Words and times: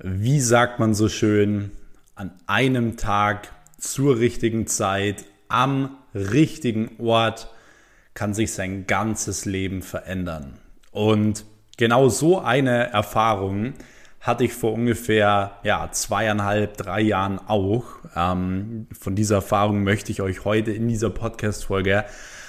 wie 0.00 0.40
sagt 0.40 0.78
man 0.78 0.94
so 0.94 1.08
schön, 1.08 1.72
an 2.14 2.32
einem 2.46 2.96
Tag 2.96 3.52
zur 3.78 4.18
richtigen 4.18 4.66
Zeit, 4.66 5.24
am 5.48 5.96
richtigen 6.14 6.90
Ort 6.98 7.48
kann 8.14 8.34
sich 8.34 8.52
sein 8.52 8.86
ganzes 8.86 9.44
Leben 9.44 9.82
verändern. 9.82 10.58
Und 10.90 11.44
genau 11.76 12.08
so 12.08 12.40
eine 12.40 12.90
Erfahrung 12.90 13.74
hatte 14.20 14.44
ich 14.44 14.52
vor 14.52 14.72
ungefähr 14.72 15.52
ja, 15.62 15.88
zweieinhalb, 15.92 16.76
drei 16.76 17.00
Jahren 17.00 17.38
auch. 17.38 17.84
Ähm, 18.16 18.88
von 18.98 19.14
dieser 19.14 19.36
Erfahrung 19.36 19.84
möchte 19.84 20.10
ich 20.10 20.22
euch 20.22 20.44
heute 20.44 20.72
in 20.72 20.88
dieser 20.88 21.10
Podcast-Folge 21.10 22.04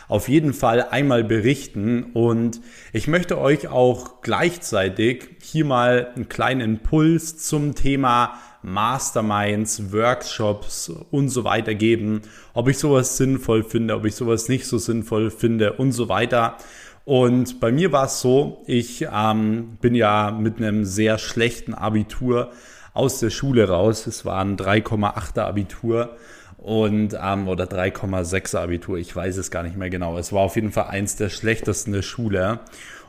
auf 0.09 0.27
jeden 0.27 0.53
Fall 0.53 0.87
einmal 0.89 1.23
berichten. 1.23 2.11
Und 2.13 2.59
ich 2.91 3.07
möchte 3.07 3.37
euch 3.37 3.69
auch 3.69 4.21
gleichzeitig 4.21 5.37
hier 5.41 5.63
mal 5.63 6.11
einen 6.15 6.27
kleinen 6.27 6.61
Impuls 6.61 7.37
zum 7.37 7.75
Thema 7.75 8.33
Masterminds, 8.61 9.93
Workshops 9.93 10.91
und 11.11 11.29
so 11.29 11.45
weiter 11.45 11.75
geben, 11.75 12.23
ob 12.53 12.67
ich 12.67 12.77
sowas 12.77 13.15
sinnvoll 13.15 13.63
finde, 13.63 13.95
ob 13.95 14.03
ich 14.03 14.15
sowas 14.15 14.49
nicht 14.49 14.65
so 14.65 14.77
sinnvoll 14.77 15.31
finde 15.31 15.73
und 15.73 15.93
so 15.93 16.09
weiter. 16.09 16.57
Und 17.05 17.59
bei 17.59 17.71
mir 17.71 17.91
war 17.91 18.05
es 18.05 18.19
so, 18.19 18.63
ich 18.65 19.07
ähm, 19.13 19.77
bin 19.79 19.95
ja 19.95 20.31
mit 20.31 20.57
einem 20.57 20.85
sehr 20.85 21.17
schlechten 21.17 21.73
Abitur 21.73 22.51
aus 22.93 23.19
der 23.19 23.29
Schule 23.29 23.69
raus. 23.69 24.07
Es 24.07 24.25
war 24.25 24.41
ein 24.41 24.57
3,8er 24.57 25.41
Abitur 25.41 26.17
und 26.61 27.17
ähm, 27.21 27.47
oder 27.47 27.65
3,6er 27.65 28.59
Abitur, 28.59 28.97
ich 28.97 29.15
weiß 29.15 29.37
es 29.37 29.49
gar 29.49 29.63
nicht 29.63 29.77
mehr 29.77 29.89
genau. 29.89 30.17
Es 30.17 30.33
war 30.33 30.41
auf 30.41 30.55
jeden 30.55 30.71
Fall 30.71 30.87
eins 30.87 31.15
der 31.15 31.29
schlechtesten 31.29 31.93
der 31.93 32.01
Schule. 32.01 32.59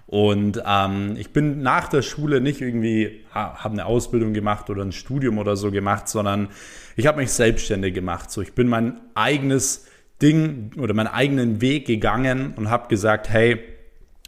Und 0.07 0.63
ähm, 0.67 1.15
ich 1.19 1.33
bin 1.33 1.63
nach 1.63 1.89
der 1.89 2.03
Schule 2.03 2.41
nicht 2.41 2.61
irgendwie, 2.61 3.25
habe 3.33 3.73
eine 3.73 3.87
Ausbildung 3.87 4.35
gemacht 4.35 4.71
oder 4.71 4.83
ein 4.83 4.93
Studium 4.93 5.39
oder 5.39 5.57
so 5.57 5.71
gemacht, 5.71 6.09
sondern 6.09 6.49
ich 6.97 7.07
habe 7.07 7.19
mich 7.19 7.33
selbstständig 7.33 7.95
gemacht. 7.95 8.31
So, 8.31 8.41
ich 8.41 8.53
bin 8.53 8.69
mein 8.69 9.01
eigenes 9.15 9.87
Ding 10.21 10.73
oder 10.79 10.95
meinen 10.95 11.09
eigenen 11.09 11.61
Weg 11.61 11.87
gegangen 11.87 12.55
und 12.57 12.71
habe 12.71 12.89
gesagt, 12.89 13.29
hey, 13.31 13.61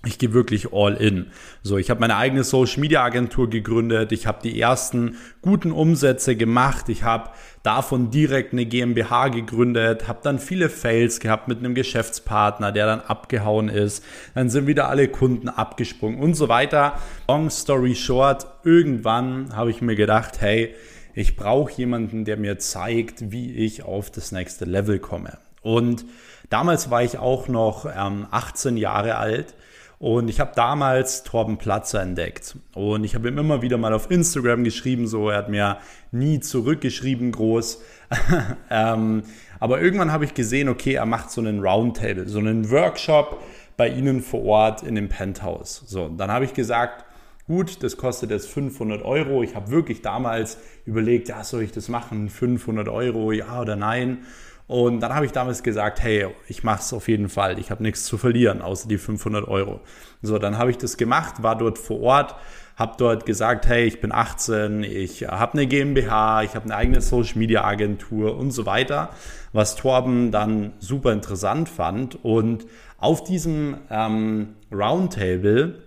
ich 0.05 0.19
gehe 0.19 0.33
wirklich 0.33 0.73
all 0.73 0.95
in. 0.95 1.31
So, 1.63 1.79
ich 1.79 1.89
habe 1.89 2.01
meine 2.01 2.17
eigene 2.17 2.43
Social 2.43 2.81
Media 2.81 3.05
Agentur 3.05 3.49
gegründet, 3.49 4.11
ich 4.11 4.27
habe 4.27 4.39
die 4.43 4.61
ersten 4.61 5.17
guten 5.43 5.71
Umsätze 5.71 6.35
gemacht, 6.35 6.89
ich 6.89 7.05
habe 7.05 7.31
davon 7.63 8.11
direkt 8.11 8.53
eine 8.53 8.67
GmbH 8.67 9.29
gegründet, 9.29 10.09
habe 10.09 10.19
dann 10.23 10.41
viele 10.41 10.69
Fails 10.69 11.21
gehabt 11.21 11.47
mit 11.47 11.59
einem 11.59 11.75
Geschäftspartner, 11.75 12.73
der 12.73 12.87
dann 12.87 13.01
abgehauen 13.01 13.69
ist, 13.69 14.05
dann 14.35 14.51
sind 14.51 14.67
wieder 14.67 14.89
alle 14.89 15.07
Kunden 15.07 15.49
abgesprungen 15.49 16.19
und 16.19 16.35
so 16.35 16.49
weiter. 16.49 16.99
Long 17.29 17.49
story 17.51 17.95
short, 17.95 18.47
irgendwann 18.65 19.55
habe 19.55 19.71
ich 19.71 19.83
mir 19.83 19.95
gedacht, 19.95 20.41
hey, 20.41 20.75
ich 21.15 21.37
brauche 21.37 21.73
jemanden, 21.75 22.25
der 22.25 22.39
mir 22.39 22.59
zeigt, 22.59 23.31
wie 23.31 23.55
ich 23.55 23.85
auf 23.85 24.11
das 24.11 24.33
nächste 24.33 24.65
Level 24.65 24.99
komme. 24.99 25.39
Und 25.61 26.05
damals 26.51 26.91
war 26.91 27.05
ich 27.05 27.19
auch 27.19 27.47
noch 27.47 27.87
ähm, 27.87 28.27
18 28.31 28.77
Jahre 28.77 29.17
alt 29.17 29.55
und 30.03 30.29
ich 30.29 30.41
habe 30.41 30.51
damals 30.57 31.23
Torben 31.23 31.59
Platzer 31.59 32.03
entdeckt. 32.03 32.57
Und 32.75 33.05
ich 33.05 33.15
habe 33.15 33.29
ihm 33.29 33.39
immer 33.39 33.63
wieder 33.63 33.79
mal 33.79 33.93
auf 33.93 34.11
Instagram 34.11 34.65
geschrieben, 34.65 35.07
so 35.07 35.31
er 35.31 35.39
hat 35.39 35.49
mir 35.49 35.79
nie 36.11 36.41
zurückgeschrieben, 36.41 37.31
groß. 37.31 37.81
ähm, 38.71 39.23
aber 39.61 39.81
irgendwann 39.81 40.11
habe 40.11 40.25
ich 40.25 40.35
gesehen, 40.35 40.69
okay, 40.69 40.95
er 40.95 41.07
macht 41.07 41.31
so 41.31 41.41
einen 41.41 41.61
Roundtable, 41.61 42.29
so 42.29 42.41
einen 42.41 42.69
Workshop 42.73 43.41
bei 43.77 43.91
Ihnen 43.91 44.23
vor 44.23 44.45
Ort 44.45 44.83
in 44.83 44.97
dem 44.97 45.09
Penthouse. 45.09 45.85
So, 45.87 46.09
dann 46.09 46.33
habe 46.33 46.47
ich 46.47 46.53
gesagt, 46.53 47.05
gut, 47.47 47.85
das 47.85 47.97
kostet 47.97 48.33
jetzt 48.33 48.49
500 48.49 49.05
Euro. 49.05 49.45
Ich 49.45 49.55
habe 49.55 49.71
wirklich 49.71 50.03
damals 50.03 50.59
überlegt, 50.85 51.29
ja, 51.29 51.45
soll 51.45 51.63
ich 51.63 51.71
das 51.71 51.89
machen? 51.89 52.29
500 52.29 52.89
Euro, 52.89 53.31
ja 53.31 53.61
oder 53.61 53.77
nein? 53.77 54.25
Und 54.73 55.01
dann 55.01 55.15
habe 55.15 55.27
ich 55.27 55.33
damals 55.33 55.63
gesagt, 55.63 56.03
hey, 56.03 56.29
ich 56.49 56.65
mache 56.65 56.81
es 56.81 56.95
auf 56.95 57.07
jeden 57.07 57.29
Fall. 57.29 57.59
Ich 57.59 57.71
habe 57.71 57.83
nichts 57.83 58.07
zu 58.07 58.17
verlieren, 58.17 58.63
außer 58.63 58.89
die 58.89 58.97
500 58.97 59.47
Euro. 59.47 59.81
So, 60.23 60.39
dann 60.39 60.57
habe 60.57 60.71
ich 60.71 60.79
das 60.79 60.97
gemacht, 60.97 61.43
war 61.43 61.59
dort 61.59 61.77
vor 61.77 62.01
Ort, 62.01 62.37
habe 62.77 62.95
dort 62.97 63.27
gesagt, 63.27 63.67
hey, 63.67 63.85
ich 63.85 64.01
bin 64.01 64.13
18, 64.13 64.83
ich 64.83 65.25
habe 65.25 65.53
eine 65.53 65.67
GmbH, 65.67 66.45
ich 66.45 66.55
habe 66.55 66.65
eine 66.65 66.75
eigene 66.75 67.03
Social 67.03 67.37
Media 67.37 67.65
Agentur 67.65 68.35
und 68.39 68.51
so 68.51 68.65
weiter, 68.65 69.11
was 69.53 69.77
Torben 69.77 70.31
dann 70.31 70.73
super 70.79 71.13
interessant 71.13 71.69
fand. 71.69 72.25
Und 72.25 72.65
auf 72.97 73.25
diesem 73.25 73.77
ähm, 73.91 74.55
Roundtable 74.73 75.83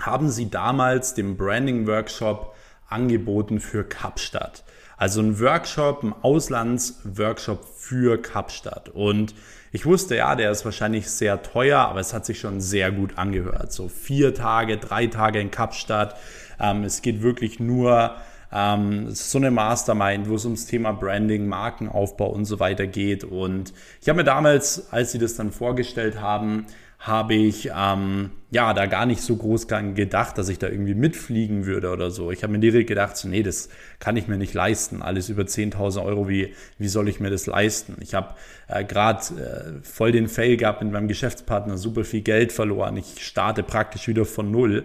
haben 0.00 0.30
sie 0.30 0.50
damals 0.50 1.14
den 1.14 1.36
Branding 1.36 1.86
Workshop 1.86 2.55
angeboten 2.88 3.60
für 3.60 3.84
Kapstadt. 3.84 4.64
Also 4.96 5.20
ein 5.20 5.40
Workshop, 5.40 6.02
ein 6.02 6.14
Auslandsworkshop 6.22 7.66
für 7.76 8.20
Kapstadt. 8.20 8.88
Und 8.88 9.34
ich 9.72 9.84
wusste, 9.84 10.16
ja, 10.16 10.34
der 10.36 10.50
ist 10.50 10.64
wahrscheinlich 10.64 11.10
sehr 11.10 11.42
teuer, 11.42 11.80
aber 11.80 12.00
es 12.00 12.14
hat 12.14 12.24
sich 12.24 12.40
schon 12.40 12.60
sehr 12.60 12.90
gut 12.90 13.18
angehört. 13.18 13.72
So 13.72 13.88
vier 13.88 14.34
Tage, 14.34 14.78
drei 14.78 15.06
Tage 15.06 15.38
in 15.38 15.50
Kapstadt. 15.50 16.16
Ähm, 16.58 16.84
es 16.84 17.02
geht 17.02 17.20
wirklich 17.22 17.60
nur, 17.60 18.14
ähm, 18.52 19.10
so 19.10 19.38
eine 19.38 19.50
Mastermind, 19.50 20.28
wo 20.28 20.34
es 20.36 20.44
ums 20.44 20.66
Thema 20.66 20.92
Branding, 20.92 21.46
Markenaufbau 21.46 22.28
und 22.28 22.44
so 22.44 22.60
weiter 22.60 22.86
geht. 22.86 23.24
Und 23.24 23.72
ich 24.00 24.08
habe 24.08 24.18
mir 24.18 24.24
damals, 24.24 24.92
als 24.92 25.12
sie 25.12 25.18
das 25.18 25.34
dann 25.34 25.50
vorgestellt 25.50 26.20
haben, 26.20 26.66
habe 26.98 27.34
ich 27.34 27.70
ähm, 27.76 28.30
ja 28.50 28.72
da 28.72 28.86
gar 28.86 29.06
nicht 29.06 29.20
so 29.20 29.36
groß 29.36 29.68
gedacht, 29.68 30.38
dass 30.38 30.48
ich 30.48 30.58
da 30.58 30.68
irgendwie 30.68 30.94
mitfliegen 30.94 31.66
würde 31.66 31.90
oder 31.90 32.10
so. 32.10 32.30
Ich 32.30 32.42
habe 32.42 32.52
mir 32.52 32.58
direkt 32.58 32.88
gedacht, 32.88 33.16
so, 33.16 33.28
nee, 33.28 33.42
das 33.42 33.68
kann 33.98 34.16
ich 34.16 34.28
mir 34.28 34.38
nicht 34.38 34.54
leisten. 34.54 35.02
Alles 35.02 35.28
über 35.28 35.42
10.000 35.42 36.02
Euro, 36.02 36.28
wie, 36.28 36.54
wie 36.78 36.88
soll 36.88 37.08
ich 37.08 37.20
mir 37.20 37.30
das 37.30 37.46
leisten? 37.46 37.96
Ich 38.00 38.14
habe 38.14 38.34
äh, 38.68 38.82
gerade 38.84 39.20
äh, 39.34 39.84
voll 39.84 40.10
den 40.10 40.26
Fail 40.26 40.56
gehabt 40.56 40.82
mit 40.82 40.90
meinem 40.90 41.08
Geschäftspartner, 41.08 41.76
super 41.76 42.04
viel 42.04 42.22
Geld 42.22 42.50
verloren. 42.50 42.96
Ich 42.96 43.24
starte 43.24 43.62
praktisch 43.62 44.08
wieder 44.08 44.24
von 44.24 44.50
null. 44.50 44.84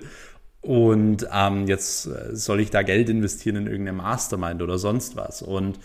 Und 0.61 1.27
ähm, 1.33 1.67
jetzt 1.67 2.05
äh, 2.05 2.35
soll 2.35 2.59
ich 2.59 2.69
da 2.69 2.83
Geld 2.83 3.09
investieren 3.09 3.55
in 3.55 3.67
irgendeine 3.67 3.97
Mastermind 3.97 4.61
oder 4.61 4.77
sonst 4.77 5.15
was. 5.15 5.41
Und 5.41 5.79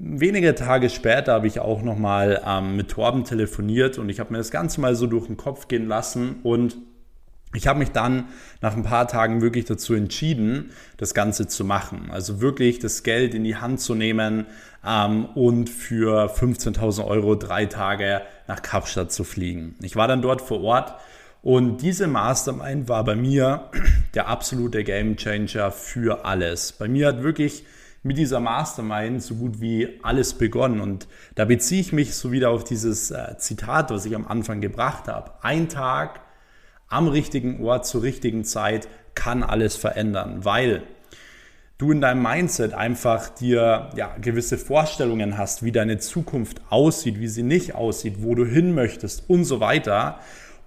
Wenige 0.00 0.54
Tage 0.54 0.90
später 0.90 1.32
habe 1.32 1.48
ich 1.48 1.58
auch 1.58 1.82
nochmal 1.82 2.40
ähm, 2.46 2.76
mit 2.76 2.88
Torben 2.88 3.24
telefoniert 3.24 3.98
und 3.98 4.08
ich 4.10 4.20
habe 4.20 4.30
mir 4.30 4.38
das 4.38 4.52
Ganze 4.52 4.80
mal 4.80 4.94
so 4.94 5.08
durch 5.08 5.26
den 5.26 5.36
Kopf 5.36 5.66
gehen 5.66 5.88
lassen 5.88 6.36
und 6.44 6.76
ich 7.52 7.66
habe 7.66 7.80
mich 7.80 7.90
dann 7.90 8.28
nach 8.60 8.76
ein 8.76 8.84
paar 8.84 9.08
Tagen 9.08 9.42
wirklich 9.42 9.64
dazu 9.64 9.94
entschieden, 9.94 10.70
das 10.98 11.14
Ganze 11.14 11.48
zu 11.48 11.64
machen. 11.64 12.10
Also 12.12 12.40
wirklich 12.40 12.78
das 12.78 13.02
Geld 13.02 13.34
in 13.34 13.42
die 13.42 13.56
Hand 13.56 13.80
zu 13.80 13.96
nehmen 13.96 14.46
ähm, 14.86 15.24
und 15.34 15.68
für 15.68 16.32
15.000 16.32 17.04
Euro 17.04 17.34
drei 17.34 17.66
Tage 17.66 18.22
nach 18.46 18.62
Kapstadt 18.62 19.10
zu 19.10 19.24
fliegen. 19.24 19.74
Ich 19.82 19.96
war 19.96 20.06
dann 20.06 20.22
dort 20.22 20.42
vor 20.42 20.62
Ort 20.62 20.94
und 21.48 21.78
diese 21.78 22.08
Mastermind 22.08 22.90
war 22.90 23.04
bei 23.04 23.16
mir 23.16 23.70
der 24.14 24.28
absolute 24.28 24.84
Gamechanger 24.84 25.70
für 25.70 26.26
alles. 26.26 26.72
Bei 26.72 26.88
mir 26.88 27.06
hat 27.06 27.22
wirklich 27.22 27.64
mit 28.02 28.18
dieser 28.18 28.38
Mastermind 28.38 29.22
so 29.22 29.34
gut 29.36 29.58
wie 29.58 29.98
alles 30.02 30.34
begonnen. 30.34 30.82
Und 30.82 31.08
da 31.36 31.46
beziehe 31.46 31.80
ich 31.80 31.94
mich 31.94 32.14
so 32.14 32.32
wieder 32.32 32.50
auf 32.50 32.64
dieses 32.64 33.10
äh, 33.10 33.38
Zitat, 33.38 33.90
was 33.90 34.04
ich 34.04 34.14
am 34.14 34.28
Anfang 34.28 34.60
gebracht 34.60 35.08
habe. 35.08 35.32
Ein 35.40 35.70
Tag 35.70 36.20
am 36.86 37.08
richtigen 37.08 37.64
Ort 37.64 37.86
zur 37.86 38.02
richtigen 38.02 38.44
Zeit 38.44 38.86
kann 39.14 39.42
alles 39.42 39.74
verändern, 39.74 40.44
weil 40.44 40.82
du 41.78 41.92
in 41.92 42.02
deinem 42.02 42.22
Mindset 42.22 42.74
einfach 42.74 43.30
dir 43.30 43.88
ja, 43.96 44.14
gewisse 44.20 44.58
Vorstellungen 44.58 45.38
hast, 45.38 45.62
wie 45.62 45.72
deine 45.72 45.96
Zukunft 45.96 46.60
aussieht, 46.68 47.18
wie 47.20 47.28
sie 47.28 47.42
nicht 47.42 47.74
aussieht, 47.74 48.16
wo 48.18 48.34
du 48.34 48.44
hin 48.44 48.74
möchtest 48.74 49.30
und 49.30 49.46
so 49.46 49.60
weiter. 49.60 50.20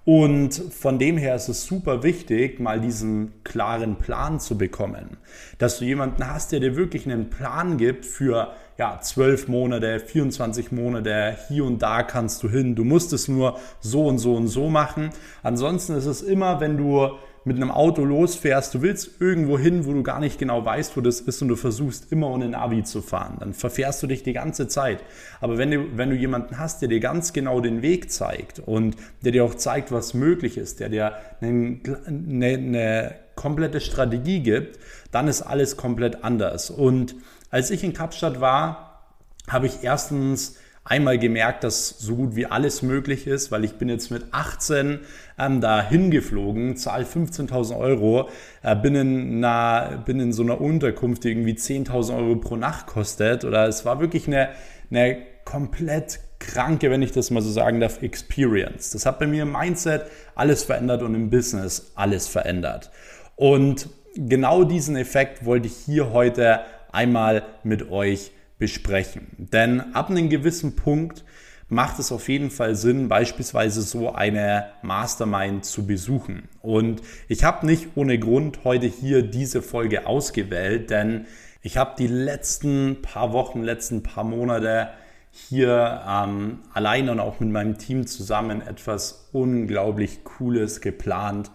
Und 0.04 0.54
von 0.54 0.98
dem 0.98 1.16
her 1.16 1.36
ist 1.36 1.48
es 1.48 1.64
super 1.64 2.02
wichtig, 2.02 2.58
mal 2.58 2.80
diesen 2.80 3.32
klaren 3.44 3.96
Plan 3.96 4.40
zu 4.40 4.58
bekommen. 4.58 5.16
Dass 5.58 5.78
du 5.78 5.84
jemanden 5.84 6.26
hast, 6.26 6.50
der 6.50 6.58
dir 6.58 6.76
wirklich 6.76 7.06
einen 7.06 7.30
Plan 7.30 7.76
gibt 7.76 8.04
für 8.04 8.52
ja, 8.78 8.98
12 9.00 9.46
Monate, 9.46 10.00
24 10.00 10.72
Monate, 10.72 11.36
hier 11.46 11.64
und 11.64 11.82
da 11.82 12.02
kannst 12.02 12.42
du 12.42 12.50
hin. 12.50 12.74
Du 12.74 12.82
musst 12.82 13.12
es 13.12 13.28
nur 13.28 13.60
so 13.80 14.06
und 14.06 14.18
so 14.18 14.34
und 14.34 14.48
so 14.48 14.68
machen. 14.68 15.10
Ansonsten 15.44 15.94
ist 15.94 16.06
es 16.06 16.20
immer, 16.20 16.60
wenn 16.60 16.76
du 16.76 17.10
mit 17.44 17.56
einem 17.56 17.70
Auto 17.70 18.04
losfährst, 18.04 18.74
du 18.74 18.82
willst 18.82 19.20
irgendwo 19.20 19.58
hin, 19.58 19.84
wo 19.84 19.92
du 19.92 20.02
gar 20.02 20.20
nicht 20.20 20.38
genau 20.38 20.64
weißt, 20.64 20.96
wo 20.96 21.00
das 21.00 21.20
ist 21.20 21.42
und 21.42 21.48
du 21.48 21.56
versuchst 21.56 22.12
immer 22.12 22.28
ohne 22.28 22.48
Navi 22.48 22.84
zu 22.84 23.02
fahren, 23.02 23.36
dann 23.40 23.52
verfährst 23.52 24.02
du 24.02 24.06
dich 24.06 24.22
die 24.22 24.32
ganze 24.32 24.68
Zeit. 24.68 25.02
Aber 25.40 25.58
wenn 25.58 25.70
du, 25.70 25.96
wenn 25.96 26.10
du 26.10 26.16
jemanden 26.16 26.58
hast, 26.58 26.82
der 26.82 26.88
dir 26.88 27.00
ganz 27.00 27.32
genau 27.32 27.60
den 27.60 27.82
Weg 27.82 28.12
zeigt 28.12 28.60
und 28.60 28.96
der 29.24 29.32
dir 29.32 29.44
auch 29.44 29.54
zeigt, 29.54 29.90
was 29.90 30.14
möglich 30.14 30.56
ist, 30.56 30.80
der 30.80 30.88
dir 30.88 31.14
eine, 31.40 31.80
eine, 32.06 32.46
eine 32.46 33.14
komplette 33.34 33.80
Strategie 33.80 34.40
gibt, 34.40 34.78
dann 35.10 35.26
ist 35.26 35.42
alles 35.42 35.76
komplett 35.76 36.22
anders. 36.22 36.70
Und 36.70 37.16
als 37.50 37.70
ich 37.70 37.82
in 37.82 37.92
Kapstadt 37.92 38.40
war, 38.40 39.02
habe 39.48 39.66
ich 39.66 39.82
erstens 39.82 40.56
einmal 40.84 41.18
gemerkt, 41.18 41.64
dass 41.64 41.90
so 41.90 42.16
gut 42.16 42.36
wie 42.36 42.46
alles 42.46 42.82
möglich 42.82 43.26
ist, 43.26 43.52
weil 43.52 43.64
ich 43.64 43.74
bin 43.74 43.88
jetzt 43.88 44.10
mit 44.10 44.26
18 44.32 45.00
ähm, 45.38 45.60
da 45.60 45.82
hingeflogen, 45.82 46.76
zahle 46.76 47.04
15.000 47.04 47.78
Euro, 47.78 48.28
äh, 48.62 48.74
bin, 48.74 48.94
in 48.94 49.44
einer, 49.44 50.02
bin 50.04 50.18
in 50.18 50.32
so 50.32 50.42
einer 50.42 50.60
Unterkunft, 50.60 51.24
die 51.24 51.30
irgendwie 51.30 51.54
10.000 51.54 52.16
Euro 52.16 52.36
pro 52.36 52.56
Nacht 52.56 52.86
kostet. 52.86 53.44
Oder 53.44 53.68
es 53.68 53.84
war 53.84 54.00
wirklich 54.00 54.26
eine, 54.26 54.50
eine 54.90 55.18
komplett 55.44 56.20
kranke, 56.40 56.90
wenn 56.90 57.02
ich 57.02 57.12
das 57.12 57.30
mal 57.30 57.42
so 57.42 57.50
sagen 57.50 57.78
darf, 57.78 58.02
Experience. 58.02 58.90
Das 58.90 59.06
hat 59.06 59.20
bei 59.20 59.26
mir 59.26 59.42
im 59.42 59.52
Mindset 59.52 60.06
alles 60.34 60.64
verändert 60.64 61.02
und 61.02 61.14
im 61.14 61.30
Business 61.30 61.92
alles 61.94 62.26
verändert. 62.26 62.90
Und 63.36 63.88
genau 64.16 64.64
diesen 64.64 64.96
Effekt 64.96 65.44
wollte 65.44 65.68
ich 65.68 65.76
hier 65.76 66.12
heute 66.12 66.60
einmal 66.90 67.44
mit 67.62 67.90
euch 67.90 68.32
besprechen. 68.62 69.26
Denn 69.38 69.92
ab 69.92 70.08
einem 70.08 70.28
gewissen 70.28 70.76
Punkt 70.76 71.24
macht 71.68 71.98
es 71.98 72.12
auf 72.12 72.28
jeden 72.28 72.52
Fall 72.52 72.76
Sinn, 72.76 73.08
beispielsweise 73.08 73.82
so 73.82 74.12
eine 74.12 74.66
Mastermind 74.82 75.64
zu 75.64 75.84
besuchen. 75.84 76.48
Und 76.60 77.02
ich 77.26 77.42
habe 77.42 77.66
nicht 77.66 77.88
ohne 77.96 78.20
Grund 78.20 78.60
heute 78.62 78.86
hier 78.86 79.22
diese 79.24 79.62
Folge 79.62 80.06
ausgewählt, 80.06 80.90
denn 80.90 81.26
ich 81.60 81.76
habe 81.76 81.96
die 81.98 82.06
letzten 82.06 83.02
paar 83.02 83.32
Wochen, 83.32 83.64
letzten 83.64 84.04
paar 84.04 84.22
Monate 84.22 84.90
hier 85.32 86.02
ähm, 86.08 86.60
alleine 86.72 87.10
und 87.10 87.18
auch 87.18 87.40
mit 87.40 87.50
meinem 87.50 87.78
Team 87.78 88.06
zusammen 88.06 88.62
etwas 88.62 89.28
unglaublich 89.32 90.22
Cooles 90.22 90.80
geplant, 90.80 91.50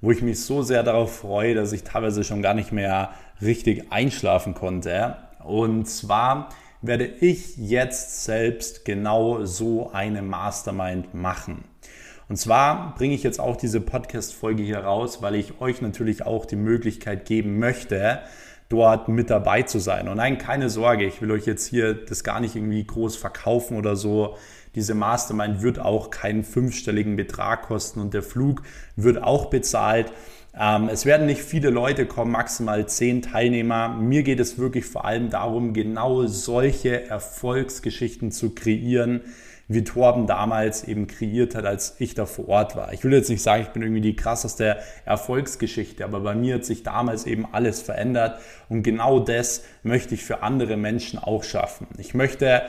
wo 0.00 0.12
ich 0.12 0.22
mich 0.22 0.40
so 0.44 0.62
sehr 0.62 0.84
darauf 0.84 1.16
freue, 1.16 1.56
dass 1.56 1.72
ich 1.72 1.82
teilweise 1.82 2.22
schon 2.22 2.42
gar 2.42 2.54
nicht 2.54 2.70
mehr 2.70 3.10
richtig 3.42 3.90
einschlafen 3.90 4.54
konnte. 4.54 5.16
Und 5.44 5.86
zwar 5.86 6.48
werde 6.82 7.06
ich 7.06 7.56
jetzt 7.56 8.24
selbst 8.24 8.84
genau 8.84 9.44
so 9.44 9.90
eine 9.92 10.22
Mastermind 10.22 11.14
machen. 11.14 11.64
Und 12.28 12.36
zwar 12.36 12.94
bringe 12.94 13.14
ich 13.14 13.22
jetzt 13.22 13.40
auch 13.40 13.56
diese 13.56 13.80
Podcast-Folge 13.80 14.62
hier 14.62 14.78
raus, 14.78 15.20
weil 15.22 15.34
ich 15.34 15.60
euch 15.60 15.82
natürlich 15.82 16.24
auch 16.24 16.46
die 16.46 16.56
Möglichkeit 16.56 17.26
geben 17.26 17.58
möchte, 17.58 18.20
dort 18.68 19.08
mit 19.08 19.30
dabei 19.30 19.62
zu 19.62 19.78
sein. 19.78 20.08
Und 20.08 20.16
nein, 20.16 20.38
keine 20.38 20.70
Sorge, 20.70 21.04
ich 21.04 21.20
will 21.20 21.30
euch 21.30 21.46
jetzt 21.46 21.66
hier 21.66 21.94
das 21.94 22.24
gar 22.24 22.40
nicht 22.40 22.56
irgendwie 22.56 22.84
groß 22.84 23.16
verkaufen 23.16 23.76
oder 23.76 23.94
so. 23.94 24.36
Diese 24.74 24.94
Mastermind 24.94 25.62
wird 25.62 25.78
auch 25.78 26.10
keinen 26.10 26.44
fünfstelligen 26.44 27.16
Betrag 27.16 27.62
kosten 27.62 28.00
und 28.00 28.14
der 28.14 28.22
Flug 28.22 28.62
wird 28.96 29.22
auch 29.22 29.46
bezahlt. 29.46 30.12
Ähm, 30.58 30.88
es 30.88 31.04
werden 31.04 31.26
nicht 31.26 31.40
viele 31.40 31.70
Leute 31.70 32.06
kommen, 32.06 32.30
maximal 32.30 32.86
zehn 32.86 33.22
Teilnehmer. 33.22 33.88
Mir 33.88 34.22
geht 34.22 34.38
es 34.40 34.58
wirklich 34.58 34.86
vor 34.86 35.04
allem 35.04 35.30
darum, 35.30 35.72
genau 35.72 36.26
solche 36.26 37.08
Erfolgsgeschichten 37.08 38.30
zu 38.30 38.54
kreieren, 38.54 39.22
wie 39.66 39.82
Torben 39.82 40.26
damals 40.26 40.84
eben 40.84 41.06
kreiert 41.06 41.54
hat, 41.54 41.64
als 41.64 41.96
ich 41.98 42.14
da 42.14 42.26
vor 42.26 42.48
Ort 42.48 42.76
war. 42.76 42.92
Ich 42.92 43.02
will 43.02 43.12
jetzt 43.12 43.30
nicht 43.30 43.42
sagen, 43.42 43.62
ich 43.62 43.70
bin 43.70 43.82
irgendwie 43.82 44.02
die 44.02 44.14
krasseste 44.14 44.76
Erfolgsgeschichte, 45.06 46.04
aber 46.04 46.20
bei 46.20 46.34
mir 46.34 46.56
hat 46.56 46.64
sich 46.64 46.82
damals 46.82 47.26
eben 47.26 47.46
alles 47.50 47.80
verändert 47.80 48.38
und 48.68 48.82
genau 48.82 49.20
das 49.20 49.64
möchte 49.82 50.14
ich 50.14 50.22
für 50.22 50.42
andere 50.42 50.76
Menschen 50.76 51.18
auch 51.18 51.42
schaffen. 51.42 51.86
Ich 51.98 52.14
möchte 52.14 52.62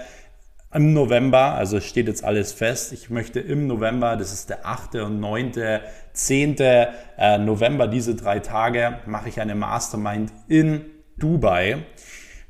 im 0.75 0.93
November, 0.93 1.55
also 1.55 1.79
steht 1.79 2.07
jetzt 2.07 2.23
alles 2.23 2.51
fest, 2.51 2.91
ich 2.91 3.09
möchte 3.09 3.39
im 3.39 3.65
November, 3.65 4.17
das 4.17 4.33
ist 4.33 4.49
der 4.49 4.65
8. 4.65 4.95
und 4.95 5.19
9., 5.19 5.53
10. 6.13 6.57
Äh, 6.57 7.37
November, 7.37 7.87
diese 7.87 8.15
drei 8.15 8.39
Tage, 8.39 8.99
mache 9.05 9.29
ich 9.29 9.39
eine 9.39 9.55
Mastermind 9.55 10.31
in 10.47 10.81
Dubai. 11.17 11.77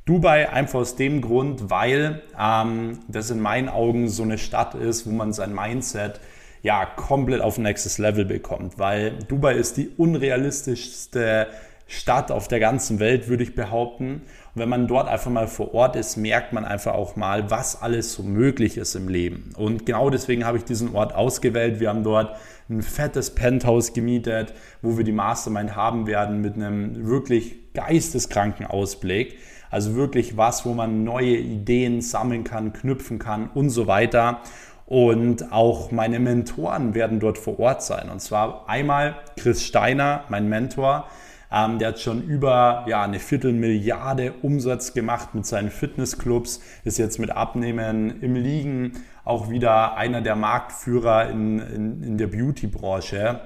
Dubai 0.06 0.50
einfach 0.50 0.80
aus 0.80 0.96
dem 0.96 1.22
Grund, 1.22 1.70
weil 1.70 2.24
ähm, 2.40 3.00
das 3.08 3.30
in 3.30 3.40
meinen 3.40 3.70
Augen 3.70 4.08
so 4.08 4.24
eine 4.24 4.38
Stadt 4.38 4.76
ist, 4.76 5.06
wo 5.06 5.12
man 5.12 5.32
sein 5.32 5.54
Mindset 5.54 6.20
ja 6.62 6.86
komplett 6.86 7.42
auf 7.42 7.60
nächstes 7.60 8.00
Level 8.00 8.26
bekommt, 8.26 8.80
weil 8.80 9.20
Dubai 9.28 9.54
ist 9.54 9.78
die 9.78 9.90
unrealistischste 9.98 11.48
Stadt 11.88 12.32
auf 12.32 12.48
der 12.48 12.60
ganzen 12.60 13.00
Welt, 13.00 13.28
würde 13.28 13.44
ich 13.44 13.54
behaupten. 13.54 14.24
Und 14.54 14.62
wenn 14.62 14.70
man 14.70 14.88
dort 14.88 15.08
einfach 15.08 15.30
mal 15.30 15.48
vor 15.48 15.74
Ort 15.74 15.96
ist, 15.96 16.18
merkt 16.18 16.52
man 16.52 16.66
einfach 16.66 16.94
auch 16.94 17.16
mal, 17.16 17.52
was 17.52 17.82
alles 17.82 18.14
so 18.14 18.24
möglich 18.24 18.78
ist 18.78 18.96
im 18.96 19.08
Leben. 19.08 19.52
Und 19.56 19.86
genau 19.86 20.10
deswegen 20.10 20.46
habe 20.46 20.58
ich 20.58 20.64
diesen 20.64 20.96
Ort 20.96 21.14
ausgewählt. 21.14 21.80
Wir 21.80 21.90
haben 21.90 22.04
dort 22.04 22.36
ein 22.70 22.82
fettes 22.82 23.36
Penthouse 23.36 23.94
gemietet, 23.94 24.54
wo 24.82 24.98
wir 24.98 25.04
die 25.04 25.12
Mastermind 25.12 25.76
haben 25.76 26.08
werden 26.08 26.42
mit 26.42 26.56
einem 26.56 27.08
wirklich 27.08 27.74
geisteskranken 27.74 28.66
Ausblick. 28.66 29.38
Also 29.70 29.96
wirklich 29.96 30.38
was, 30.38 30.66
wo 30.66 30.74
man 30.74 31.04
neue 31.04 31.36
Ideen 31.36 32.02
sammeln 32.02 32.44
kann, 32.44 32.74
knüpfen 32.74 33.20
kann 33.20 33.50
und 33.54 33.70
so 33.70 33.86
weiter. 33.86 34.42
Und 34.88 35.52
auch 35.52 35.92
meine 35.92 36.20
Mentoren 36.20 36.96
werden 36.96 37.20
dort 37.20 37.38
vor 37.38 37.60
Ort 37.60 37.84
sein. 37.84 38.10
Und 38.10 38.22
zwar 38.22 38.70
einmal 38.70 39.16
Chris 39.38 39.64
Steiner, 39.64 40.24
mein 40.30 40.48
Mentor, 40.48 41.08
ähm, 41.52 41.80
der 41.80 41.90
hat 41.90 42.00
schon 42.00 42.24
über 42.24 42.86
ja, 42.88 43.04
eine 43.04 43.20
Viertelmilliarde 43.20 44.34
Umsatz 44.42 44.94
gemacht 44.94 45.36
mit 45.36 45.46
seinen 45.46 45.70
Fitnessclubs, 45.70 46.62
ist 46.84 46.98
jetzt 46.98 47.20
mit 47.20 47.32
Abnehmen 47.32 48.22
im 48.22 48.36
Liegen 48.36 48.94
auch 49.24 49.50
wieder 49.50 49.98
einer 49.98 50.22
der 50.22 50.36
Marktführer 50.36 51.30
in, 51.30 51.60
in, 51.60 52.04
in 52.04 52.18
der 52.18 52.28
Beauty-Branche, 52.28 53.42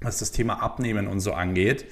was 0.00 0.18
das 0.18 0.32
Thema 0.32 0.62
Abnehmen 0.62 1.06
und 1.06 1.20
so 1.20 1.32
angeht. 1.32 1.86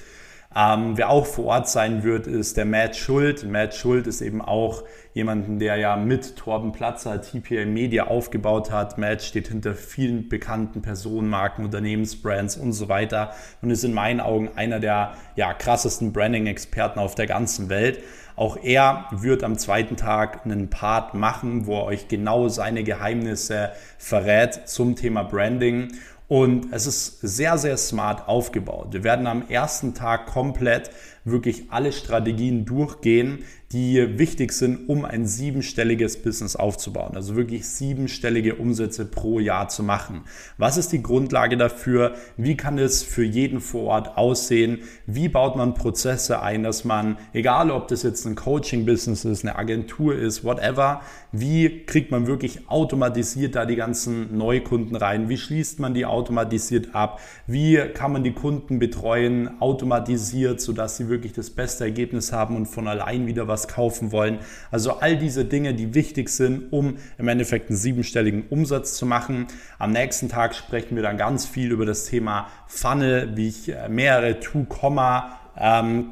Ähm, 0.55 0.97
wer 0.97 1.09
auch 1.09 1.25
vor 1.25 1.45
Ort 1.45 1.67
sein 1.67 2.03
wird, 2.03 2.27
ist 2.27 2.57
der 2.57 2.65
Matt 2.65 2.95
Schuld. 2.95 3.43
Matt 3.49 3.73
Schuld 3.73 4.05
ist 4.05 4.21
eben 4.21 4.41
auch 4.41 4.83
jemanden, 5.13 5.57
der 5.57 5.77
ja 5.77 5.95
mit 5.95 6.35
Torben 6.35 6.71
Platzer 6.71 7.21
TPA 7.21 7.65
Media 7.65 8.05
aufgebaut 8.07 8.71
hat. 8.71 8.97
Matt 8.99 9.23
steht 9.23 9.47
hinter 9.47 9.73
vielen 9.73 10.29
bekannten 10.29 10.81
Personenmarken, 10.83 11.65
Unternehmensbrands 11.65 12.57
und 12.57 12.73
so 12.73 12.87
weiter 12.87 13.33
und 13.61 13.71
ist 13.71 13.83
in 13.83 13.93
meinen 13.93 14.19
Augen 14.19 14.49
einer 14.55 14.79
der 14.79 15.13
ja, 15.35 15.53
krassesten 15.53 16.13
Branding-Experten 16.13 16.99
auf 16.99 17.15
der 17.15 17.25
ganzen 17.25 17.69
Welt. 17.69 18.03
Auch 18.35 18.57
er 18.57 19.05
wird 19.11 19.43
am 19.43 19.57
zweiten 19.57 19.95
Tag 19.95 20.45
einen 20.45 20.69
Part 20.69 21.13
machen, 21.13 21.67
wo 21.67 21.77
er 21.79 21.85
euch 21.85 22.07
genau 22.07 22.47
seine 22.47 22.83
Geheimnisse 22.83 23.71
verrät 23.97 24.67
zum 24.67 24.95
Thema 24.95 25.23
Branding. 25.23 25.89
Und 26.33 26.73
es 26.73 26.87
ist 26.87 27.19
sehr, 27.21 27.59
sehr 27.59 27.77
smart 27.77 28.27
aufgebaut. 28.27 28.87
Wir 28.89 29.03
werden 29.03 29.27
am 29.27 29.47
ersten 29.49 29.93
Tag 29.93 30.25
komplett 30.25 30.89
wirklich 31.25 31.65
alle 31.69 31.91
Strategien 31.91 32.65
durchgehen, 32.65 33.39
die 33.71 34.19
wichtig 34.19 34.51
sind, 34.51 34.87
um 34.87 35.03
ein 35.03 35.25
siebenstelliges 35.25 36.21
Business 36.21 36.55
aufzubauen. 36.55 37.15
Also 37.15 37.35
wirklich 37.35 37.65
siebenstellige 37.67 38.55
Umsätze 38.55 39.03
pro 39.03 39.39
Jahr 39.39 39.67
zu 39.67 39.81
machen. 39.81 40.21
Was 40.59 40.77
ist 40.77 40.91
die 40.91 41.01
Grundlage 41.01 41.57
dafür? 41.57 42.13
Wie 42.37 42.55
kann 42.55 42.77
es 42.77 43.01
für 43.01 43.23
jeden 43.23 43.59
vor 43.61 43.83
Ort 43.85 44.17
aussehen? 44.17 44.83
Wie 45.07 45.27
baut 45.27 45.55
man 45.55 45.73
Prozesse 45.73 46.41
ein, 46.41 46.61
dass 46.61 46.85
man, 46.85 47.17
egal 47.33 47.71
ob 47.71 47.87
das 47.87 48.03
jetzt 48.03 48.27
ein 48.27 48.35
Coaching-Business 48.35 49.25
ist, 49.25 49.43
eine 49.43 49.55
Agentur 49.55 50.15
ist, 50.15 50.43
whatever, 50.43 51.01
wie 51.31 51.83
kriegt 51.87 52.11
man 52.11 52.27
wirklich 52.27 52.69
automatisiert 52.69 53.55
da 53.55 53.65
die 53.65 53.75
ganzen 53.75 54.37
Neukunden 54.37 54.95
rein? 54.95 55.29
Wie 55.29 55.37
schließt 55.37 55.79
man 55.79 55.95
die 55.95 56.05
automatisiert 56.05 56.93
ab? 56.93 57.19
Wie 57.47 57.77
kann 57.95 58.11
man 58.11 58.23
die 58.23 58.33
Kunden 58.33 58.77
betreuen, 58.77 59.59
automatisiert, 59.59 60.61
sodass 60.61 60.97
sie 60.97 61.09
wirklich 61.09 61.12
das 61.33 61.51
beste 61.51 61.83
Ergebnis 61.83 62.31
haben 62.31 62.55
und 62.55 62.65
von 62.65 62.87
allein 62.87 63.27
wieder 63.27 63.47
was 63.47 63.67
kaufen 63.67 64.11
wollen. 64.11 64.39
Also 64.71 64.99
all 64.99 65.17
diese 65.17 65.45
Dinge, 65.45 65.73
die 65.73 65.93
wichtig 65.93 66.29
sind, 66.29 66.73
um 66.73 66.97
im 67.17 67.27
Endeffekt 67.27 67.69
einen 67.69 67.77
siebenstelligen 67.77 68.47
Umsatz 68.49 68.95
zu 68.95 69.05
machen. 69.05 69.47
Am 69.77 69.91
nächsten 69.91 70.29
Tag 70.29 70.55
sprechen 70.55 70.95
wir 70.95 71.03
dann 71.03 71.17
ganz 71.17 71.45
viel 71.45 71.71
über 71.71 71.85
das 71.85 72.05
Thema 72.05 72.47
Funnel, 72.67 73.37
wie 73.37 73.49
ich 73.49 73.71
mehrere 73.89 74.39
Two-Komma 74.39 75.39
ähm, 75.57 76.11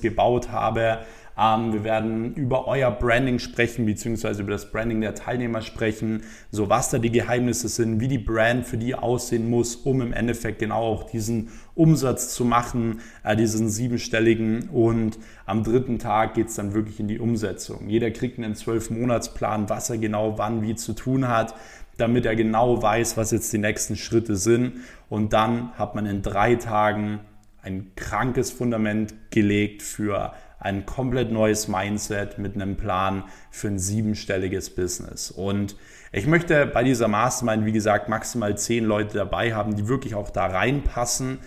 gebaut 0.00 0.50
habe 0.50 1.00
wir 1.36 1.84
werden 1.84 2.34
über 2.34 2.66
euer 2.66 2.90
Branding 2.90 3.38
sprechen, 3.38 3.86
beziehungsweise 3.86 4.42
über 4.42 4.50
das 4.50 4.70
Branding 4.70 5.00
der 5.00 5.14
Teilnehmer 5.14 5.62
sprechen, 5.62 6.22
so 6.50 6.68
was 6.68 6.90
da 6.90 6.98
die 6.98 7.10
Geheimnisse 7.10 7.68
sind, 7.68 8.00
wie 8.00 8.08
die 8.08 8.18
Brand 8.18 8.66
für 8.66 8.76
die 8.76 8.94
aussehen 8.94 9.48
muss, 9.48 9.76
um 9.76 10.02
im 10.02 10.12
Endeffekt 10.12 10.58
genau 10.58 10.82
auch 10.82 11.04
diesen 11.04 11.48
Umsatz 11.74 12.34
zu 12.34 12.44
machen, 12.44 13.00
äh, 13.24 13.36
diesen 13.36 13.70
siebenstelligen. 13.70 14.68
Und 14.68 15.18
am 15.46 15.64
dritten 15.64 15.98
Tag 15.98 16.34
geht 16.34 16.48
es 16.48 16.56
dann 16.56 16.74
wirklich 16.74 17.00
in 17.00 17.08
die 17.08 17.18
Umsetzung. 17.18 17.88
Jeder 17.88 18.10
kriegt 18.10 18.38
einen 18.38 18.54
zwölf 18.54 18.90
Monatsplan, 18.90 19.70
was 19.70 19.88
er 19.88 19.98
genau 19.98 20.36
wann 20.36 20.62
wie 20.62 20.74
zu 20.74 20.92
tun 20.92 21.28
hat 21.28 21.54
damit 21.96 22.24
er 22.24 22.34
genau 22.34 22.82
weiß, 22.82 23.18
was 23.18 23.30
jetzt 23.30 23.52
die 23.52 23.58
nächsten 23.58 23.94
Schritte 23.94 24.34
sind. 24.34 24.72
Und 25.10 25.34
dann 25.34 25.72
hat 25.72 25.94
man 25.94 26.06
in 26.06 26.22
drei 26.22 26.54
Tagen 26.54 27.20
ein 27.62 27.92
krankes 27.94 28.50
Fundament 28.50 29.14
gelegt 29.30 29.82
für 29.82 30.32
ein 30.60 30.86
komplett 30.86 31.32
neues 31.32 31.68
Mindset 31.68 32.38
mit 32.38 32.54
einem 32.54 32.76
Plan 32.76 33.24
für 33.50 33.68
ein 33.68 33.78
siebenstelliges 33.78 34.70
Business. 34.70 35.30
Und 35.30 35.76
ich 36.12 36.26
möchte 36.26 36.66
bei 36.66 36.84
dieser 36.84 37.08
Mastermind, 37.08 37.64
wie 37.64 37.72
gesagt, 37.72 38.08
maximal 38.08 38.56
zehn 38.56 38.84
Leute 38.84 39.16
dabei 39.16 39.54
haben, 39.54 39.74
die 39.74 39.88
wirklich 39.88 40.14
auch 40.14 40.30
da 40.30 40.46
reinpassen. 40.46 41.38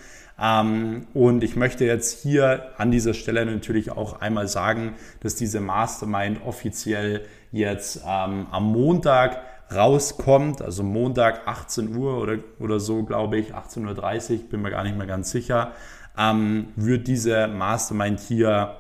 Ähm, 0.42 1.08
und 1.14 1.44
ich 1.44 1.56
möchte 1.56 1.86
jetzt 1.86 2.24
hier 2.24 2.72
an 2.78 2.90
dieser 2.90 3.14
Stelle 3.14 3.46
natürlich 3.46 3.92
auch 3.92 4.20
einmal 4.20 4.48
sagen, 4.48 4.96
dass 5.20 5.36
diese 5.36 5.60
Mastermind 5.60 6.42
offiziell 6.46 7.26
jetzt 7.52 7.98
ähm, 7.98 8.48
am 8.52 8.72
Montag 8.72 9.42
rauskommt, 9.74 10.62
also 10.62 10.84
Montag 10.84 11.48
18 11.48 11.96
Uhr 11.96 12.18
oder, 12.20 12.38
oder 12.60 12.80
so, 12.80 13.04
glaube 13.04 13.38
ich, 13.38 13.54
18.30 13.54 14.32
Uhr, 14.32 14.50
bin 14.50 14.62
mir 14.62 14.72
gar 14.72 14.84
nicht 14.84 14.98
mehr 14.98 15.08
ganz 15.08 15.32
sicher, 15.32 15.72
ähm, 16.18 16.70
wird 16.76 17.08
diese 17.08 17.48
Mastermind 17.48 18.20
hier 18.20 18.76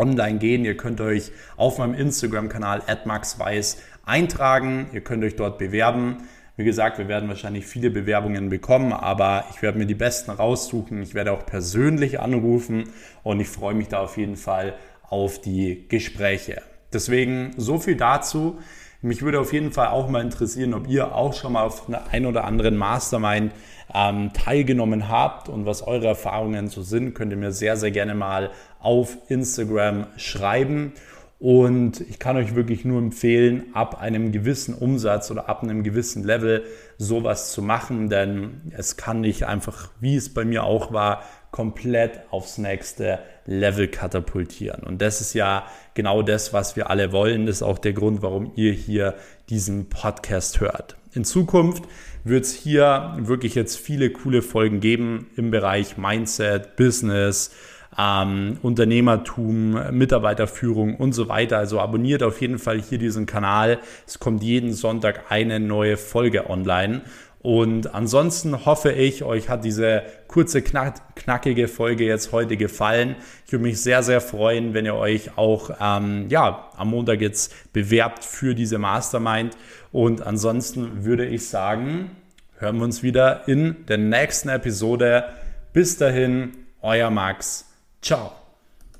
online 0.00 0.38
gehen. 0.38 0.64
Ihr 0.64 0.76
könnt 0.76 1.00
euch 1.00 1.30
auf 1.56 1.78
meinem 1.78 1.94
Instagram-Kanal 1.94 2.82
@maxweiss 3.04 3.82
eintragen. 4.04 4.88
Ihr 4.92 5.02
könnt 5.02 5.22
euch 5.22 5.36
dort 5.36 5.58
bewerben. 5.58 6.16
Wie 6.56 6.64
gesagt, 6.64 6.98
wir 6.98 7.08
werden 7.08 7.28
wahrscheinlich 7.28 7.66
viele 7.66 7.90
Bewerbungen 7.90 8.48
bekommen, 8.48 8.92
aber 8.92 9.44
ich 9.50 9.62
werde 9.62 9.78
mir 9.78 9.86
die 9.86 9.94
besten 9.94 10.30
raussuchen. 10.30 11.02
Ich 11.02 11.14
werde 11.14 11.32
auch 11.32 11.46
persönlich 11.46 12.20
anrufen 12.20 12.90
und 13.22 13.40
ich 13.40 13.48
freue 13.48 13.74
mich 13.74 13.88
da 13.88 14.00
auf 14.00 14.16
jeden 14.16 14.36
Fall 14.36 14.74
auf 15.08 15.40
die 15.40 15.86
Gespräche. 15.88 16.62
Deswegen 16.92 17.52
so 17.56 17.78
viel 17.78 17.96
dazu. 17.96 18.58
Mich 19.02 19.22
würde 19.22 19.40
auf 19.40 19.54
jeden 19.54 19.72
Fall 19.72 19.88
auch 19.88 20.10
mal 20.10 20.20
interessieren, 20.20 20.74
ob 20.74 20.86
ihr 20.86 21.14
auch 21.14 21.32
schon 21.32 21.54
mal 21.54 21.64
auf 21.64 21.88
einer 21.88 22.02
ein 22.12 22.26
oder 22.26 22.44
anderen 22.44 22.76
Mastermind 22.76 23.52
ähm, 23.94 24.30
teilgenommen 24.34 25.08
habt 25.08 25.48
und 25.48 25.64
was 25.64 25.82
eure 25.82 26.08
Erfahrungen 26.08 26.68
so 26.68 26.82
sind, 26.82 27.14
könnt 27.14 27.32
ihr 27.32 27.38
mir 27.38 27.52
sehr, 27.52 27.78
sehr 27.78 27.90
gerne 27.90 28.14
mal 28.14 28.50
auf 28.78 29.16
Instagram 29.28 30.06
schreiben. 30.16 30.92
Und 31.38 32.02
ich 32.02 32.18
kann 32.18 32.36
euch 32.36 32.54
wirklich 32.54 32.84
nur 32.84 32.98
empfehlen, 32.98 33.68
ab 33.72 33.98
einem 34.02 34.30
gewissen 34.30 34.74
Umsatz 34.74 35.30
oder 35.30 35.48
ab 35.48 35.62
einem 35.62 35.82
gewissen 35.82 36.22
Level 36.22 36.64
sowas 36.98 37.52
zu 37.52 37.62
machen, 37.62 38.10
denn 38.10 38.60
es 38.76 38.98
kann 38.98 39.22
nicht 39.22 39.44
einfach, 39.44 39.88
wie 40.00 40.16
es 40.16 40.34
bei 40.34 40.44
mir 40.44 40.64
auch 40.64 40.92
war, 40.92 41.22
komplett 41.50 42.20
aufs 42.30 42.58
nächste 42.58 43.18
Level 43.46 43.88
katapultieren. 43.88 44.82
Und 44.82 45.02
das 45.02 45.20
ist 45.20 45.34
ja 45.34 45.66
genau 45.94 46.22
das, 46.22 46.52
was 46.52 46.76
wir 46.76 46.90
alle 46.90 47.12
wollen. 47.12 47.46
Das 47.46 47.56
ist 47.56 47.62
auch 47.62 47.78
der 47.78 47.92
Grund, 47.92 48.22
warum 48.22 48.52
ihr 48.54 48.72
hier 48.72 49.14
diesen 49.48 49.88
Podcast 49.88 50.60
hört. 50.60 50.96
In 51.12 51.24
Zukunft 51.24 51.84
wird 52.22 52.44
es 52.44 52.54
hier 52.54 53.16
wirklich 53.18 53.54
jetzt 53.54 53.78
viele 53.78 54.10
coole 54.10 54.42
Folgen 54.42 54.80
geben 54.80 55.26
im 55.36 55.50
Bereich 55.50 55.96
Mindset, 55.96 56.76
Business, 56.76 57.50
ähm, 57.98 58.58
Unternehmertum, 58.62 59.72
Mitarbeiterführung 59.90 60.94
und 60.96 61.12
so 61.12 61.28
weiter. 61.28 61.58
Also 61.58 61.80
abonniert 61.80 62.22
auf 62.22 62.40
jeden 62.40 62.58
Fall 62.58 62.80
hier 62.80 62.98
diesen 62.98 63.26
Kanal. 63.26 63.78
Es 64.06 64.18
kommt 64.20 64.42
jeden 64.42 64.72
Sonntag 64.72 65.30
eine 65.30 65.58
neue 65.58 65.96
Folge 65.96 66.48
online. 66.48 67.02
Und 67.42 67.94
ansonsten 67.94 68.66
hoffe 68.66 68.92
ich, 68.92 69.24
euch 69.24 69.48
hat 69.48 69.64
diese 69.64 70.02
kurze, 70.28 70.60
knackige 70.62 71.68
Folge 71.68 72.04
jetzt 72.04 72.32
heute 72.32 72.58
gefallen. 72.58 73.16
Ich 73.46 73.52
würde 73.52 73.62
mich 73.62 73.80
sehr, 73.80 74.02
sehr 74.02 74.20
freuen, 74.20 74.74
wenn 74.74 74.84
ihr 74.84 74.94
euch 74.94 75.38
auch 75.38 75.70
ähm, 75.80 76.26
ja, 76.28 76.70
am 76.76 76.90
Montag 76.90 77.22
jetzt 77.22 77.72
bewerbt 77.72 78.24
für 78.24 78.54
diese 78.54 78.78
Mastermind. 78.78 79.56
Und 79.90 80.26
ansonsten 80.26 81.04
würde 81.04 81.26
ich 81.26 81.48
sagen, 81.48 82.10
hören 82.58 82.76
wir 82.76 82.84
uns 82.84 83.02
wieder 83.02 83.48
in 83.48 83.86
der 83.86 83.98
nächsten 83.98 84.50
Episode. 84.50 85.24
Bis 85.72 85.96
dahin, 85.96 86.52
euer 86.82 87.08
Max. 87.08 87.66
Ciao. 88.02 88.39